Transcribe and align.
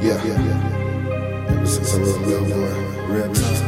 Yeah, 0.00 0.22
yeah. 0.24 1.48
Ever 1.50 1.66
since 1.66 1.94
I 1.94 1.98
was 1.98 2.14
a 2.14 2.20
little 2.20 2.46
boy, 2.46 2.72
real 3.08 3.32
talk. 3.34 3.62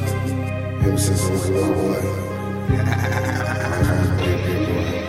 Ever 0.86 0.96
since 0.96 1.24
I 1.24 1.30
was 1.32 1.48
a 1.48 1.52
little 1.52 1.74
boy. 1.74 2.00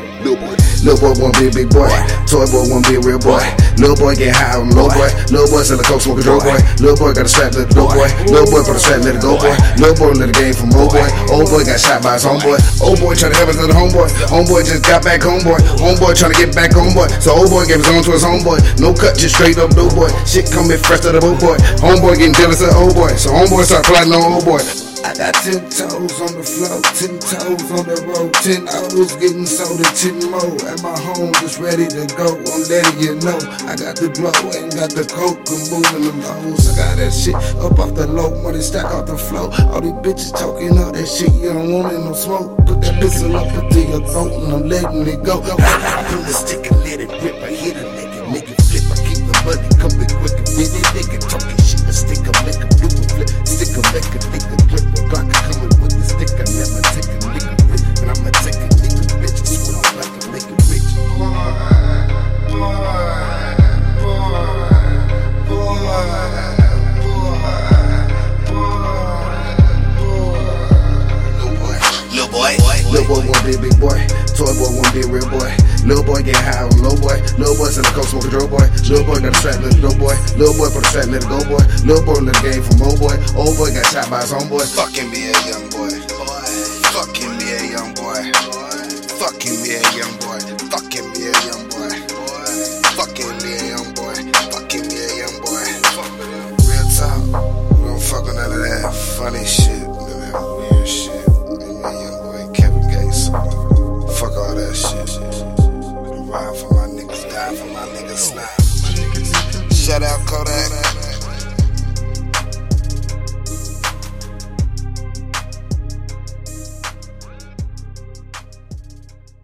Little 0.21 0.37
boy, 0.37 0.53
little 0.85 1.01
boy 1.01 1.13
wanna 1.17 1.39
be 1.41 1.49
a 1.49 1.51
big 1.51 1.69
boy. 1.73 1.89
Toy 2.29 2.45
boy 2.53 2.69
wanna 2.69 2.85
be 2.85 2.93
a 2.93 3.01
real 3.01 3.17
boy. 3.17 3.41
Little 3.81 3.97
boy 3.97 4.13
get 4.13 4.37
high 4.37 4.61
on 4.61 4.69
low 4.69 4.85
boy. 4.85 5.09
Little 5.33 5.49
boy 5.49 5.65
sell 5.65 5.81
a 5.81 5.83
coke, 5.83 5.97
smoke 5.97 6.21
a 6.21 6.23
dope 6.23 6.45
boy. 6.45 6.61
Little 6.77 6.93
boy 6.93 7.09
got 7.17 7.25
a 7.25 7.31
strap, 7.31 7.57
let 7.57 7.65
it 7.65 7.73
go 7.73 7.89
boy. 7.89 8.05
Little 8.29 8.45
boy 8.45 8.61
put 8.61 8.77
a 8.77 8.81
strap, 8.81 9.01
let 9.01 9.17
it 9.17 9.21
go 9.25 9.33
boy. 9.41 9.49
Little 9.81 9.97
boy 9.97 10.13
let 10.13 10.29
the 10.29 10.37
game 10.37 10.53
from 10.53 10.69
old 10.77 10.93
boy. 10.93 11.09
Old 11.33 11.49
boy 11.49 11.65
got 11.65 11.81
shot 11.81 12.05
by 12.05 12.21
his 12.21 12.25
homeboy. 12.29 12.61
Old 12.85 13.01
boy 13.01 13.17
tryna 13.17 13.33
help 13.33 13.49
his 13.49 13.57
little 13.57 13.73
homeboy. 13.73 14.13
Homeboy 14.29 14.61
just 14.61 14.85
got 14.85 15.01
back 15.01 15.25
homeboy. 15.25 15.57
Homeboy 15.81 16.13
tryna 16.13 16.37
get 16.37 16.53
back 16.53 16.69
homeboy. 16.69 17.09
So 17.17 17.33
old 17.33 17.49
boy 17.49 17.65
gave 17.65 17.81
his 17.81 17.89
own 17.89 18.05
to 18.05 18.13
his 18.13 18.21
homeboy. 18.21 18.61
No 18.77 18.93
cut, 18.93 19.17
just 19.17 19.33
straight 19.33 19.57
up 19.57 19.73
dope 19.73 19.97
boy. 19.97 20.13
Shit 20.29 20.53
coming 20.53 20.77
fresh 20.77 21.01
to 21.01 21.17
the 21.17 21.21
old 21.25 21.41
boy. 21.41 21.57
Homeboy 21.81 22.21
getting 22.21 22.37
jealous 22.37 22.61
of 22.61 22.77
old 22.77 22.93
boy. 22.93 23.09
So 23.17 23.33
homeboy 23.33 23.65
start 23.65 23.89
plotting 23.89 24.13
on 24.13 24.37
old 24.37 24.45
boy. 24.45 24.61
I 25.01 25.13
got 25.17 25.33
ten 25.41 25.65
toes 25.65 26.13
on 26.21 26.33
the 26.37 26.45
floor, 26.45 26.77
ten 26.93 27.17
toes 27.17 27.65
on 27.73 27.83
the 27.89 27.97
road, 28.05 28.33
ten 28.45 28.69
hours 28.69 29.17
getting 29.17 29.49
sold 29.49 29.81
and 29.81 29.95
ten 29.97 30.21
more. 30.29 30.53
At 30.69 30.81
my 30.85 30.93
home, 30.93 31.33
just 31.41 31.57
ready 31.57 31.89
to 31.89 32.05
go. 32.13 32.37
I'm 32.37 32.61
letting 32.69 32.99
you 33.01 33.17
know 33.17 33.37
I 33.65 33.73
got 33.73 33.97
the 33.97 34.13
glow, 34.13 34.29
ain't 34.53 34.77
got 34.77 34.93
the 34.93 35.01
coke, 35.09 35.41
I'm 35.49 35.61
moving 35.73 36.05
them 36.05 36.21
hoes. 36.21 36.69
I 36.69 36.77
got 36.77 36.97
that 37.01 37.11
shit 37.11 37.33
up 37.33 37.79
off 37.81 37.95
the 37.97 38.05
low, 38.05 38.29
money 38.45 38.61
stack 38.61 38.85
off 38.85 39.07
the 39.07 39.17
floor. 39.17 39.49
All 39.73 39.81
these 39.81 39.97
bitches 40.05 40.37
talking 40.37 40.77
all 40.77 40.91
that 40.93 41.07
shit, 41.07 41.33
you 41.33 41.49
don't 41.53 41.73
want 41.73 41.93
it 41.93 41.99
no 41.99 42.13
smoke. 42.13 42.57
Put 42.65 42.81
that 42.81 43.01
pistol 43.01 43.35
up 43.35 43.49
into 43.57 43.81
your 43.81 44.05
throat 44.05 44.31
and 44.37 44.53
I'm 44.53 44.69
letting 44.69 45.07
it 45.07 45.23
go. 45.23 45.41
I 45.41 46.05
Pull 46.13 46.21
the 46.21 46.33
stick 46.33 46.69
and 46.69 46.79
let 46.85 46.99
it 47.01 47.09
rip. 47.23 47.35
I 47.41 47.49
hit 47.49 47.75
a 47.77 47.85
nigga, 47.89 48.21
nigga 48.29 48.53
flip. 48.69 48.85
I 48.85 48.97
keep 49.01 49.19
the 49.25 49.33
money 49.49 49.69
coming 49.81 50.00
boy 73.11 73.27
wanna 73.27 73.43
be 73.43 73.55
big 73.59 73.75
boy. 73.75 73.99
Toy 74.39 74.51
boy 74.55 74.71
wanna 74.71 74.95
be 74.95 75.03
a 75.03 75.07
real 75.11 75.27
boy. 75.27 75.51
Little 75.83 76.05
boy 76.07 76.23
get 76.23 76.39
high 76.39 76.63
on 76.63 76.71
low 76.79 76.95
boy. 76.95 77.19
Little 77.35 77.57
boy 77.59 77.67
a 77.67 77.83
coke, 77.91 78.07
smoke 78.07 78.23
a 78.23 78.31
dope 78.31 78.47
boy. 78.47 78.63
Little 78.87 79.03
boy 79.03 79.19
got 79.19 79.35
a 79.35 79.51
it 79.67 79.81
go 79.83 79.91
boy. 79.99 80.15
Little 80.39 80.55
boy 80.55 80.71
put 80.71 80.85
a 80.85 80.87
strap, 80.87 81.11
little 81.11 81.27
go 81.27 81.39
boy. 81.43 81.63
Little 81.83 82.03
boy 82.07 82.23
in 82.23 82.31
the 82.31 82.35
game 82.39 82.63
from 82.63 82.79
old 82.87 82.99
boy. 83.03 83.15
Old 83.35 83.59
boy 83.59 83.75
got 83.75 83.83
shot 83.91 84.07
by 84.07 84.23
his 84.23 84.31
homeboy. 84.31 84.63
fucking 84.63 85.11
be 85.11 85.27
a 85.27 85.35
young 85.51 85.67
boy. 85.75 85.91
Fucking 86.95 87.33
be 87.35 87.47
a 87.51 87.59
young 87.75 87.91
boy. 87.99 88.23
Fucking 89.19 89.59
be 89.59 89.75
a 89.75 89.81
young 89.91 90.15
boy. 90.23 90.39
Fucking 90.71 91.07
be 91.11 91.27
a 91.27 91.35
young 91.51 91.65
boy. 91.67 91.91
Fucking 92.95 93.35
be 93.43 93.51
a 93.51 93.75
young 93.75 93.91
boy. 93.91 94.15
Fucking 94.55 94.87
be 94.87 94.95
a 94.95 95.09
young 95.19 95.35
boy. 95.43 95.67
Real 96.63 96.87
talk. 96.95 97.19
We 97.75 97.91
don't 97.91 97.99
fuck 97.99 98.23
with 98.23 98.39
none 98.39 98.55
of 98.55 98.61
that 98.63 98.87
funny 99.19 99.43
shit. 99.43 99.80
Die 107.31 107.55
for 107.55 107.65
my 107.67 107.87
niggas, 107.95 108.31
snap. 108.31 108.49
Shout 109.71 110.03
out 110.03 110.25
Kodak. 110.27 111.00